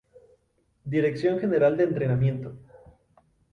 [0.83, 2.55] Dirección General de Entrenamiento.